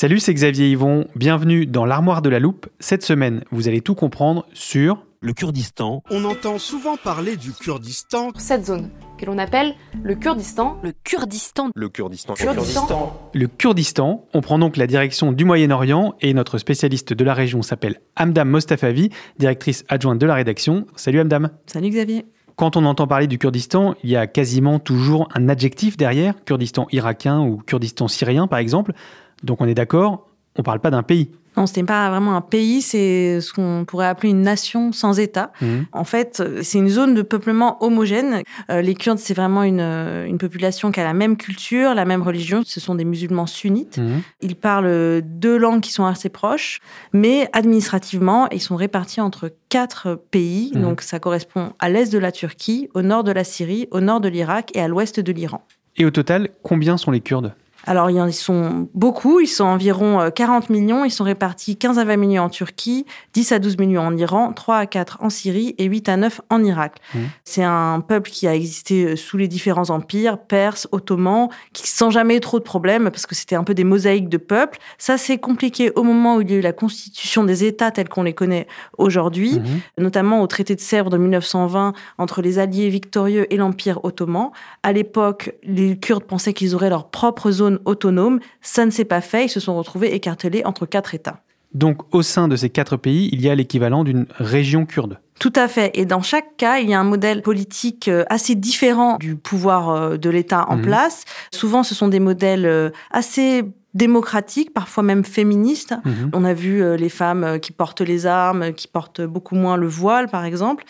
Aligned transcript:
Salut, 0.00 0.20
c'est 0.20 0.32
Xavier 0.32 0.70
Yvon. 0.70 1.08
Bienvenue 1.16 1.66
dans 1.66 1.84
l'armoire 1.84 2.22
de 2.22 2.28
la 2.28 2.38
loupe. 2.38 2.68
Cette 2.78 3.02
semaine, 3.02 3.42
vous 3.50 3.66
allez 3.66 3.80
tout 3.80 3.96
comprendre 3.96 4.46
sur 4.52 5.04
le 5.18 5.32
Kurdistan. 5.32 6.04
On 6.08 6.24
entend 6.24 6.58
souvent 6.58 6.96
parler 6.96 7.36
du 7.36 7.50
Kurdistan. 7.50 8.30
Cette 8.36 8.66
zone 8.66 8.90
que 9.18 9.26
l'on 9.26 9.38
appelle 9.38 9.74
le 10.04 10.14
Kurdistan. 10.14 10.78
Le 10.84 10.92
Kurdistan. 11.02 11.70
Le 11.74 11.88
Kurdistan. 11.88 12.34
Kurdistan. 12.34 13.28
le 13.34 13.48
Kurdistan. 13.48 14.24
On 14.34 14.40
prend 14.40 14.60
donc 14.60 14.76
la 14.76 14.86
direction 14.86 15.32
du 15.32 15.44
Moyen-Orient 15.44 16.14
et 16.20 16.32
notre 16.32 16.58
spécialiste 16.58 17.12
de 17.12 17.24
la 17.24 17.34
région 17.34 17.62
s'appelle 17.62 18.00
Hamdam 18.14 18.48
Mostafavi, 18.48 19.10
directrice 19.40 19.84
adjointe 19.88 20.20
de 20.20 20.26
la 20.26 20.34
rédaction. 20.34 20.86
Salut 20.94 21.18
Hamdam. 21.18 21.50
Salut 21.66 21.90
Xavier. 21.90 22.24
Quand 22.54 22.76
on 22.76 22.84
entend 22.84 23.08
parler 23.08 23.26
du 23.26 23.38
Kurdistan, 23.38 23.94
il 24.04 24.10
y 24.10 24.16
a 24.16 24.28
quasiment 24.28 24.78
toujours 24.78 25.28
un 25.34 25.48
adjectif 25.48 25.96
derrière, 25.96 26.34
Kurdistan 26.44 26.86
irakien 26.92 27.40
ou 27.40 27.56
Kurdistan 27.56 28.06
syrien 28.06 28.46
par 28.46 28.60
exemple. 28.60 28.94
Donc 29.42 29.60
on 29.60 29.66
est 29.66 29.74
d'accord, 29.74 30.28
on 30.56 30.60
ne 30.60 30.64
parle 30.64 30.80
pas 30.80 30.90
d'un 30.90 31.02
pays. 31.02 31.30
Non, 31.56 31.66
ce 31.66 31.80
n'est 31.80 31.86
pas 31.86 32.08
vraiment 32.08 32.36
un 32.36 32.40
pays, 32.40 32.82
c'est 32.82 33.40
ce 33.40 33.52
qu'on 33.52 33.84
pourrait 33.84 34.06
appeler 34.06 34.30
une 34.30 34.42
nation 34.42 34.92
sans 34.92 35.18
État. 35.18 35.50
Mhm. 35.60 35.86
En 35.90 36.04
fait, 36.04 36.40
c'est 36.62 36.78
une 36.78 36.88
zone 36.88 37.14
de 37.14 37.22
peuplement 37.22 37.82
homogène. 37.82 38.42
Euh, 38.70 38.80
les 38.80 38.94
Kurdes, 38.94 39.18
c'est 39.18 39.34
vraiment 39.34 39.64
une, 39.64 39.80
euh, 39.80 40.24
une 40.24 40.38
population 40.38 40.92
qui 40.92 41.00
a 41.00 41.04
la 41.04 41.14
même 41.14 41.36
culture, 41.36 41.94
la 41.94 42.04
même 42.04 42.22
religion. 42.22 42.62
Ce 42.64 42.78
sont 42.78 42.94
des 42.94 43.04
musulmans 43.04 43.46
sunnites. 43.46 43.98
Mhm. 43.98 44.22
Ils 44.40 44.54
parlent 44.54 45.20
deux 45.24 45.56
langues 45.56 45.80
qui 45.80 45.90
sont 45.90 46.04
assez 46.04 46.28
proches, 46.28 46.78
mais 47.12 47.48
administrativement, 47.52 48.48
ils 48.50 48.60
sont 48.60 48.76
répartis 48.76 49.20
entre 49.20 49.50
quatre 49.68 50.14
pays. 50.30 50.70
Mhm. 50.74 50.82
Donc 50.82 51.02
ça 51.02 51.18
correspond 51.18 51.72
à 51.80 51.88
l'est 51.88 52.12
de 52.12 52.18
la 52.18 52.30
Turquie, 52.30 52.88
au 52.94 53.02
nord 53.02 53.24
de 53.24 53.32
la 53.32 53.42
Syrie, 53.42 53.88
au 53.90 54.00
nord 54.00 54.20
de 54.20 54.28
l'Irak 54.28 54.70
et 54.76 54.80
à 54.80 54.86
l'ouest 54.86 55.18
de 55.18 55.32
l'Iran. 55.32 55.62
Et 55.96 56.04
au 56.04 56.10
total, 56.12 56.50
combien 56.62 56.96
sont 56.96 57.10
les 57.10 57.20
Kurdes? 57.20 57.52
Alors, 57.88 58.10
ils 58.10 58.32
sont 58.34 58.88
beaucoup, 58.94 59.40
ils 59.40 59.46
sont 59.46 59.64
environ 59.64 60.20
euh, 60.20 60.30
40 60.30 60.68
millions, 60.70 61.04
ils 61.04 61.10
sont 61.10 61.24
répartis 61.24 61.76
15 61.76 61.98
à 61.98 62.04
20 62.04 62.16
millions 62.16 62.42
en 62.44 62.50
Turquie, 62.50 63.06
10 63.32 63.52
à 63.52 63.58
12 63.58 63.78
millions 63.78 64.02
en 64.02 64.16
Iran, 64.16 64.52
3 64.52 64.76
à 64.76 64.86
4 64.86 65.18
en 65.20 65.30
Syrie 65.30 65.74
et 65.78 65.84
8 65.84 66.08
à 66.08 66.16
9 66.16 66.40
en 66.50 66.62
Irak. 66.62 66.96
Mhm. 67.14 67.20
C'est 67.44 67.64
un 67.64 68.00
peuple 68.00 68.30
qui 68.30 68.46
a 68.46 68.54
existé 68.54 69.04
euh, 69.04 69.16
sous 69.16 69.38
les 69.38 69.48
différents 69.48 69.90
empires, 69.90 70.38
perses, 70.38 70.86
ottomans, 70.92 71.48
qui 71.72 71.88
sans 71.88 72.10
jamais 72.10 72.40
trop 72.40 72.58
de 72.58 72.64
problèmes, 72.64 73.10
parce 73.10 73.26
que 73.26 73.34
c'était 73.34 73.56
un 73.56 73.64
peu 73.64 73.74
des 73.74 73.84
mosaïques 73.84 74.28
de 74.28 74.36
peuples. 74.36 74.78
Ça, 74.98 75.16
c'est 75.16 75.38
compliqué 75.38 75.90
au 75.96 76.02
moment 76.02 76.36
où 76.36 76.42
il 76.42 76.50
y 76.50 76.54
a 76.54 76.56
eu 76.56 76.60
la 76.60 76.72
constitution 76.72 77.44
des 77.44 77.64
États 77.64 77.90
tels 77.90 78.08
qu'on 78.08 78.22
les 78.22 78.34
connaît 78.34 78.66
aujourd'hui 78.98 79.60
Mhm. 79.60 79.80
notamment 79.98 80.42
au 80.42 80.46
traité 80.46 80.74
de 80.74 80.80
Sèvres 80.80 81.10
de 81.10 81.16
1920 81.16 81.92
entre 82.18 82.42
les 82.42 82.58
alliés 82.58 82.88
victorieux 82.88 83.52
et 83.52 83.56
l'Empire 83.56 84.00
ottoman. 84.04 84.50
À 84.82 84.92
l'époque, 84.92 85.54
les 85.62 85.98
Kurdes 85.98 86.24
pensaient 86.24 86.52
qu'ils 86.52 86.74
auraient 86.74 86.90
leur 86.90 87.08
propre 87.10 87.50
zone 87.50 87.77
autonome. 87.84 88.40
Ça 88.62 88.84
ne 88.86 88.90
s'est 88.90 89.04
pas 89.04 89.20
fait. 89.20 89.46
Ils 89.46 89.50
se 89.50 89.60
sont 89.60 89.76
retrouvés 89.76 90.14
écartelés 90.14 90.62
entre 90.64 90.86
quatre 90.86 91.14
États. 91.14 91.40
Donc 91.74 92.14
au 92.14 92.22
sein 92.22 92.48
de 92.48 92.56
ces 92.56 92.70
quatre 92.70 92.96
pays, 92.96 93.28
il 93.32 93.42
y 93.42 93.50
a 93.50 93.54
l'équivalent 93.54 94.02
d'une 94.02 94.24
région 94.38 94.86
kurde. 94.86 95.18
Tout 95.38 95.52
à 95.54 95.68
fait. 95.68 95.90
Et 95.94 96.04
dans 96.06 96.22
chaque 96.22 96.56
cas, 96.56 96.78
il 96.78 96.88
y 96.88 96.94
a 96.94 96.98
un 97.00 97.04
modèle 97.04 97.42
politique 97.42 98.08
euh, 98.08 98.24
assez 98.30 98.54
différent 98.54 99.18
du 99.18 99.36
pouvoir 99.36 99.90
euh, 99.90 100.16
de 100.16 100.30
l'État 100.30 100.64
en 100.68 100.76
Mhm. 100.76 100.82
place. 100.82 101.24
Souvent, 101.52 101.82
ce 101.82 101.94
sont 101.94 102.08
des 102.08 102.20
modèles 102.20 102.66
euh, 102.66 102.90
assez 103.10 103.64
démocratiques, 103.94 104.72
parfois 104.72 105.02
même 105.02 105.24
féministes. 105.24 105.94
Mhm. 106.04 106.30
On 106.32 106.44
a 106.44 106.54
vu 106.54 106.96
les 106.96 107.08
femmes 107.08 107.58
qui 107.60 107.72
portent 107.72 108.00
les 108.02 108.26
armes, 108.26 108.72
qui 108.72 108.86
portent 108.86 109.22
beaucoup 109.22 109.54
moins 109.54 109.76
le 109.76 109.88
voile, 109.88 110.28
par 110.28 110.44
exemple. 110.44 110.84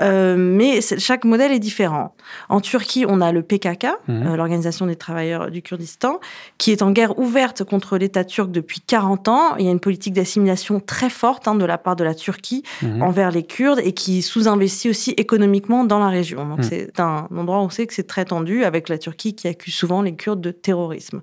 Euh, 0.00 0.36
mais 0.38 0.80
chaque 0.80 1.24
modèle 1.24 1.52
est 1.52 1.58
différent. 1.58 2.14
En 2.48 2.60
Turquie, 2.60 3.04
on 3.08 3.20
a 3.20 3.32
le 3.32 3.42
PKK, 3.42 3.86
Mhm. 4.06 4.26
euh, 4.26 4.36
l'Organisation 4.36 4.86
des 4.86 4.96
travailleurs 4.96 5.50
du 5.50 5.62
Kurdistan, 5.62 6.20
qui 6.58 6.70
est 6.72 6.82
en 6.82 6.90
guerre 6.92 7.18
ouverte 7.18 7.64
contre 7.64 7.98
l'État 7.98 8.24
turc 8.24 8.50
depuis 8.50 8.80
40 8.80 9.28
ans. 9.28 9.56
Il 9.58 9.64
y 9.64 9.68
a 9.68 9.70
une 9.72 9.80
politique 9.80 10.14
d'assimilation 10.14 10.80
très 10.80 11.10
forte 11.10 11.48
hein, 11.48 11.54
de 11.54 11.64
la 11.64 11.78
part 11.78 11.96
de 11.96 12.04
la 12.04 12.14
Turquie 12.14 12.62
Mhm. 12.82 13.02
envers 13.02 13.30
les 13.30 13.42
Kurdes 13.42 13.80
et 13.82 13.92
qui 13.92 14.22
sous-investit 14.22 14.88
aussi 14.90 15.10
économiquement 15.16 15.84
dans 15.84 15.98
la 15.98 16.08
région. 16.08 16.46
Donc 16.48 16.58
Mhm. 16.58 16.64
c'est 16.64 17.00
un 17.00 17.26
endroit 17.36 17.58
où 17.58 17.62
on 17.62 17.70
sait 17.70 17.86
que 17.86 17.94
c'est 17.94 18.06
très 18.06 18.24
tendu 18.24 18.64
avec 18.64 18.88
la 18.88 18.98
Turquie 18.98 19.34
qui 19.34 19.48
accuse 19.48 19.74
souvent 19.74 20.02
les 20.02 20.14
Kurdes 20.14 20.40
de 20.40 20.50
terrorisme. 20.50 21.22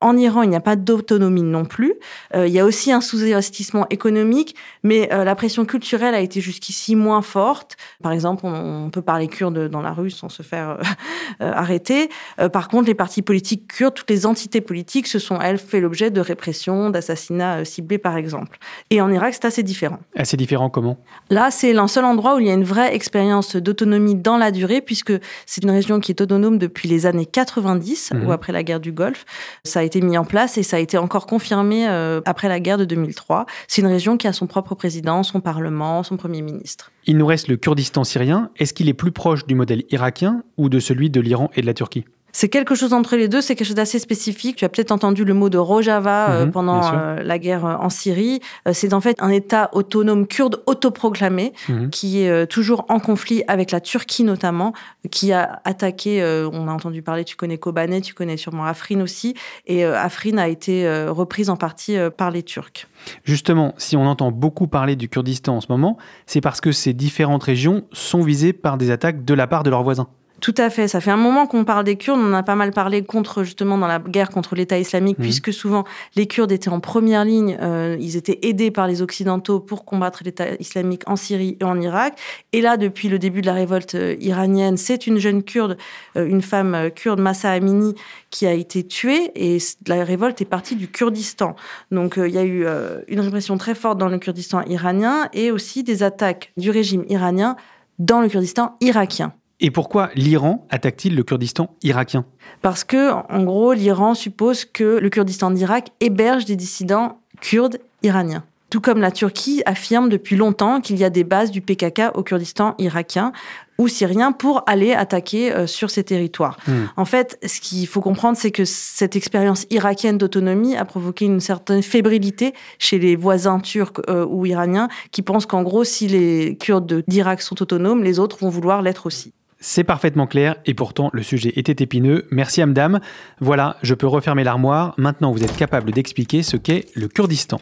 En 0.00 0.16
Iran, 0.16 0.42
il 0.42 0.50
n'y 0.50 0.56
a 0.56 0.60
pas 0.60 0.76
d'autonomie 0.76 1.42
non 1.42 1.64
plus. 1.64 1.94
Euh, 2.34 2.46
il 2.46 2.52
y 2.52 2.58
a 2.58 2.64
aussi 2.64 2.90
un 2.92 3.00
sous-investissement 3.00 3.86
économique, 3.90 4.56
mais 4.82 5.12
euh, 5.12 5.22
la 5.24 5.34
pression 5.34 5.64
culturelle 5.64 6.14
a 6.14 6.20
été 6.20 6.40
jusqu'ici 6.40 6.96
moins 6.96 7.22
forte. 7.22 7.76
Par 8.02 8.12
exemple, 8.16 8.46
on, 8.46 8.86
on 8.86 8.90
peut 8.90 9.02
parler 9.02 9.28
kurde 9.28 9.68
dans 9.68 9.82
la 9.82 9.92
rue 9.92 10.10
sans 10.10 10.28
se 10.28 10.42
faire 10.42 10.70
euh, 10.70 10.82
euh, 11.42 11.52
arrêter. 11.52 12.08
Euh, 12.40 12.48
par 12.48 12.68
contre, 12.68 12.86
les 12.88 12.94
partis 12.94 13.22
politiques 13.22 13.68
kurdes, 13.68 13.94
toutes 13.94 14.10
les 14.10 14.26
entités 14.26 14.60
politiques, 14.60 15.06
se 15.06 15.18
sont, 15.18 15.40
elles, 15.40 15.58
fait 15.58 15.80
l'objet 15.80 16.10
de 16.10 16.20
répression, 16.20 16.90
d'assassinats 16.90 17.64
ciblés, 17.64 17.98
par 17.98 18.16
exemple. 18.16 18.58
Et 18.90 19.00
en 19.00 19.12
Irak, 19.12 19.34
c'est 19.34 19.44
assez 19.44 19.62
différent. 19.62 19.98
Assez 20.16 20.36
différent 20.36 20.70
comment? 20.70 20.96
Là, 21.30 21.50
c'est 21.50 21.76
un 21.76 21.88
seul 21.88 22.04
endroit 22.04 22.36
où 22.36 22.38
il 22.40 22.46
y 22.46 22.50
a 22.50 22.54
une 22.54 22.64
vraie 22.64 22.94
expérience 22.94 23.54
d'autonomie 23.54 24.14
dans 24.16 24.38
la 24.38 24.50
durée, 24.50 24.80
puisque 24.80 25.12
c'est 25.46 25.62
une 25.62 25.70
région 25.70 26.00
qui 26.00 26.12
est 26.12 26.20
autonome 26.20 26.58
depuis 26.58 26.88
les 26.88 27.06
années 27.06 27.26
90, 27.26 28.12
Mhm. 28.14 28.26
ou 28.26 28.32
après 28.32 28.52
la 28.52 28.62
guerre 28.62 28.80
du 28.80 28.92
Golfe. 28.92 29.24
Ça 29.64 29.80
a 29.80 29.82
été 29.82 30.00
mis 30.00 30.18
en 30.18 30.24
place 30.24 30.58
et 30.58 30.62
ça 30.62 30.76
a 30.76 30.80
été 30.80 30.98
encore 30.98 31.26
confirmé 31.26 31.86
après 32.24 32.48
la 32.48 32.60
guerre 32.60 32.78
de 32.78 32.84
2003. 32.84 33.46
C'est 33.68 33.82
une 33.82 33.88
région 33.88 34.16
qui 34.16 34.26
a 34.26 34.32
son 34.32 34.46
propre 34.46 34.74
président, 34.74 35.22
son 35.22 35.40
parlement, 35.40 36.02
son 36.02 36.16
premier 36.16 36.42
ministre. 36.42 36.90
Il 37.08 37.18
nous 37.18 37.26
reste 37.26 37.46
le 37.46 37.56
Kurdistan 37.56 38.02
syrien. 38.02 38.50
Est-ce 38.56 38.74
qu'il 38.74 38.88
est 38.88 38.94
plus 38.94 39.12
proche 39.12 39.46
du 39.46 39.54
modèle 39.54 39.84
irakien 39.90 40.42
ou 40.56 40.68
de 40.68 40.80
celui 40.80 41.08
de 41.08 41.20
l'Iran 41.20 41.50
et 41.54 41.60
de 41.60 41.66
la 41.66 41.74
Turquie? 41.74 42.04
C'est 42.38 42.50
quelque 42.50 42.74
chose 42.74 42.92
entre 42.92 43.16
les 43.16 43.28
deux, 43.28 43.40
c'est 43.40 43.56
quelque 43.56 43.66
chose 43.66 43.76
d'assez 43.76 43.98
spécifique. 43.98 44.56
Tu 44.56 44.66
as 44.66 44.68
peut-être 44.68 44.92
entendu 44.92 45.24
le 45.24 45.32
mot 45.32 45.48
de 45.48 45.56
Rojava 45.56 46.28
euh, 46.32 46.44
Mhm, 46.44 46.52
pendant 46.52 46.82
euh, 46.92 47.22
la 47.22 47.38
guerre 47.38 47.64
euh, 47.64 47.76
en 47.76 47.88
Syrie. 47.88 48.40
C'est 48.74 48.92
en 48.92 49.00
fait 49.00 49.16
un 49.22 49.30
État 49.30 49.70
autonome 49.72 50.26
kurde 50.26 50.62
autoproclamé 50.66 51.54
Mhm. 51.70 51.88
qui 51.88 52.20
est 52.20 52.46
toujours 52.46 52.84
en 52.90 52.98
conflit 53.00 53.42
avec 53.48 53.70
la 53.70 53.80
Turquie 53.80 54.22
notamment, 54.22 54.74
qui 55.10 55.32
a 55.32 55.62
attaqué, 55.64 56.22
on 56.52 56.68
a 56.68 56.72
entendu 56.72 57.00
parler, 57.00 57.24
tu 57.24 57.36
connais 57.36 57.56
Kobané, 57.56 58.02
tu 58.02 58.12
connais 58.12 58.36
sûrement 58.36 58.66
Afrin 58.66 59.00
aussi, 59.00 59.32
et 59.66 59.86
Afrin 59.86 60.36
a 60.36 60.48
été 60.48 60.86
reprise 61.08 61.48
en 61.48 61.56
partie 61.56 61.96
par 62.18 62.30
les 62.30 62.42
Turcs. 62.42 62.86
Justement, 63.24 63.72
si 63.78 63.96
on 63.96 64.04
entend 64.06 64.30
beaucoup 64.30 64.66
parler 64.66 64.94
du 64.94 65.08
Kurdistan 65.08 65.56
en 65.56 65.60
ce 65.62 65.68
moment, 65.70 65.96
c'est 66.26 66.42
parce 66.42 66.60
que 66.60 66.70
ces 66.70 66.92
différentes 66.92 67.44
régions 67.44 67.84
sont 67.92 68.22
visées 68.22 68.52
par 68.52 68.76
des 68.76 68.90
attaques 68.90 69.24
de 69.24 69.32
la 69.32 69.46
part 69.46 69.62
de 69.62 69.70
leurs 69.70 69.82
voisins. 69.82 70.08
Tout 70.42 70.54
à 70.58 70.68
fait. 70.68 70.86
Ça 70.86 71.00
fait 71.00 71.10
un 71.10 71.16
moment 71.16 71.46
qu'on 71.46 71.64
parle 71.64 71.84
des 71.84 71.96
Kurdes. 71.96 72.20
On 72.20 72.30
en 72.30 72.34
a 72.34 72.42
pas 72.42 72.54
mal 72.54 72.70
parlé 72.70 73.02
contre 73.02 73.42
justement 73.42 73.78
dans 73.78 73.86
la 73.86 73.98
guerre 73.98 74.28
contre 74.28 74.54
l'État 74.54 74.78
islamique, 74.78 75.18
Mhm. 75.18 75.24
puisque 75.24 75.52
souvent 75.52 75.84
les 76.14 76.26
Kurdes 76.26 76.52
étaient 76.52 76.68
en 76.68 76.78
première 76.78 77.24
ligne. 77.24 77.56
euh, 77.62 77.96
ils 77.98 78.16
étaient 78.16 78.38
aidés 78.42 78.70
par 78.70 78.86
les 78.86 79.00
Occidentaux 79.00 79.60
pour 79.60 79.84
combattre 79.86 80.20
l'État 80.24 80.44
islamique 80.60 81.02
en 81.06 81.16
Syrie 81.16 81.56
et 81.58 81.64
en 81.64 81.80
Irak. 81.80 82.18
Et 82.52 82.60
là, 82.60 82.76
depuis 82.76 83.08
le 83.08 83.18
début 83.18 83.40
de 83.40 83.46
la 83.46 83.54
révolte 83.54 83.94
euh, 83.94 84.14
iranienne, 84.20 84.76
c'est 84.76 85.06
une 85.06 85.18
jeune 85.18 85.42
Kurde, 85.42 85.78
euh, 86.16 86.26
une 86.26 86.42
femme 86.42 86.90
kurde, 86.94 87.18
Massa 87.18 87.50
Amini, 87.50 87.94
qui 88.30 88.46
a 88.46 88.52
été 88.52 88.86
tuée. 88.86 89.30
Et 89.34 89.56
la 89.86 90.04
révolte 90.04 90.40
est 90.42 90.44
partie 90.44 90.76
du 90.76 90.88
Kurdistan. 90.88 91.56
Donc 91.90 92.18
euh, 92.18 92.28
il 92.28 92.34
y 92.34 92.38
a 92.38 92.44
eu 92.44 92.66
euh, 92.66 93.00
une 93.08 93.20
répression 93.20 93.56
très 93.56 93.74
forte 93.74 93.96
dans 93.98 94.08
le 94.08 94.18
Kurdistan 94.18 94.62
iranien 94.66 95.28
et 95.32 95.50
aussi 95.50 95.82
des 95.82 96.02
attaques 96.02 96.52
du 96.58 96.70
régime 96.70 97.04
iranien 97.08 97.56
dans 97.98 98.20
le 98.20 98.28
Kurdistan 98.28 98.76
irakien. 98.82 99.32
Et 99.60 99.70
pourquoi 99.70 100.10
l'Iran 100.14 100.66
attaque-t-il 100.70 101.14
le 101.14 101.22
Kurdistan 101.22 101.70
irakien? 101.82 102.26
Parce 102.60 102.84
que, 102.84 103.12
en 103.12 103.42
gros, 103.42 103.72
l'Iran 103.72 104.14
suppose 104.14 104.64
que 104.66 104.98
le 104.98 105.08
Kurdistan 105.08 105.50
d'Irak 105.50 105.88
héberge 106.00 106.44
des 106.44 106.56
dissidents 106.56 107.20
kurdes 107.40 107.78
iraniens. 108.02 108.44
Tout 108.68 108.80
comme 108.80 109.00
la 109.00 109.12
Turquie 109.12 109.62
affirme 109.64 110.08
depuis 110.08 110.36
longtemps 110.36 110.80
qu'il 110.80 110.96
y 110.98 111.04
a 111.04 111.10
des 111.10 111.22
bases 111.24 111.50
du 111.52 111.60
PKK 111.62 112.10
au 112.14 112.22
Kurdistan 112.22 112.74
irakien 112.78 113.32
ou 113.78 113.88
syrien 113.88 114.32
pour 114.32 114.64
aller 114.66 114.92
attaquer 114.92 115.54
euh, 115.54 115.66
sur 115.66 115.88
ces 115.88 116.02
territoires. 116.02 116.58
Hmm. 116.66 116.86
En 116.96 117.04
fait, 117.04 117.38
ce 117.46 117.60
qu'il 117.60 117.86
faut 117.86 118.00
comprendre, 118.00 118.36
c'est 118.36 118.50
que 118.50 118.64
cette 118.64 119.14
expérience 119.16 119.66
irakienne 119.70 120.18
d'autonomie 120.18 120.76
a 120.76 120.84
provoqué 120.84 121.26
une 121.26 121.40
certaine 121.40 121.82
fébrilité 121.82 122.54
chez 122.78 122.98
les 122.98 123.14
voisins 123.16 123.60
turcs 123.60 124.00
euh, 124.08 124.26
ou 124.26 124.44
iraniens 124.46 124.88
qui 125.12 125.22
pensent 125.22 125.46
qu'en 125.46 125.62
gros, 125.62 125.84
si 125.84 126.08
les 126.08 126.56
Kurdes 126.58 126.86
de- 126.86 127.04
d'Irak 127.06 127.40
sont 127.42 127.62
autonomes, 127.62 128.02
les 128.02 128.18
autres 128.18 128.38
vont 128.40 128.50
vouloir 128.50 128.82
l'être 128.82 129.06
aussi. 129.06 129.32
C'est 129.68 129.82
parfaitement 129.82 130.28
clair 130.28 130.54
et 130.64 130.74
pourtant 130.74 131.10
le 131.12 131.24
sujet 131.24 131.52
était 131.56 131.82
épineux. 131.82 132.28
Merci 132.30 132.62
Amdam. 132.62 133.00
Voilà, 133.40 133.78
je 133.82 133.94
peux 133.94 134.06
refermer 134.06 134.44
l'armoire. 134.44 134.94
Maintenant, 134.96 135.32
vous 135.32 135.42
êtes 135.42 135.56
capable 135.56 135.90
d'expliquer 135.90 136.44
ce 136.44 136.56
qu'est 136.56 136.84
le 136.94 137.08
Kurdistan. 137.08 137.60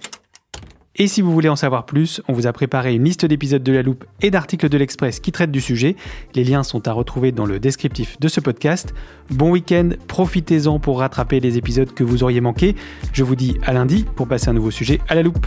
Et 0.97 1.09
si 1.09 1.23
vous 1.23 1.33
voulez 1.33 1.49
en 1.49 1.57
savoir 1.57 1.87
plus, 1.87 2.21
on 2.29 2.35
vous 2.35 2.47
a 2.47 2.53
préparé 2.53 2.95
une 2.95 3.05
liste 3.05 3.25
d'épisodes 3.25 3.63
de 3.63 3.73
la 3.73 3.81
loupe 3.81 4.05
et 4.21 4.31
d'articles 4.31 4.69
de 4.69 4.77
l'Express 4.77 5.19
qui 5.19 5.33
traitent 5.33 5.51
du 5.51 5.63
sujet. 5.63 5.97
Les 6.35 6.45
liens 6.45 6.63
sont 6.63 6.87
à 6.87 6.93
retrouver 6.93 7.33
dans 7.33 7.47
le 7.47 7.59
descriptif 7.59 8.21
de 8.21 8.29
ce 8.29 8.41
podcast. 8.41 8.93
Bon 9.31 9.51
week-end, 9.51 9.89
profitez-en 10.07 10.81
pour 10.81 10.99
rattraper 10.99 11.41
les 11.41 11.57
épisodes 11.57 11.95
que 11.95 12.05
vous 12.05 12.23
auriez 12.23 12.43
manqués. 12.43 12.77
Je 13.15 13.25
vous 13.25 13.35
dis 13.35 13.57
à 13.65 13.73
lundi 13.73 14.05
pour 14.15 14.29
passer 14.29 14.51
un 14.51 14.53
nouveau 14.53 14.71
sujet 14.71 15.01
à 15.09 15.15
la 15.15 15.23
loupe. 15.23 15.47